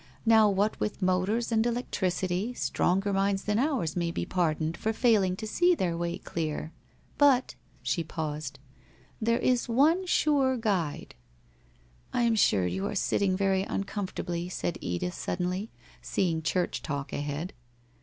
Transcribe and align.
Now 0.25 0.49
what 0.49 0.79
with 0.79 1.03
motors 1.03 1.51
and 1.51 1.63
electricity, 1.63 2.55
stronger 2.55 3.13
minds 3.13 3.43
than 3.43 3.59
ours 3.59 3.95
may 3.95 4.11
he 4.11 4.25
pardoned 4.25 4.75
for 4.75 4.93
failing 4.93 5.35
to 5.35 5.45
see 5.45 5.75
their 5.75 5.95
way 5.95 6.17
clear. 6.17 6.73
But' 7.19 7.53
She 7.83 8.03
paused, 8.03 8.57
* 8.89 9.21
there 9.21 9.37
is 9.37 9.69
one 9.69 10.07
sure 10.07 10.57
guide 10.57 11.13
''I 12.15 12.23
am 12.23 12.33
sure 12.33 12.65
you 12.65 12.87
are 12.87 12.95
sitting 12.95 13.37
very 13.37 13.61
uncomfortably,' 13.61 14.49
said 14.49 14.79
Edith, 14.81 15.13
suddenly, 15.13 15.69
seeing 16.01 16.41
church 16.41 16.81
talk 16.81 17.13
ahead. 17.13 17.53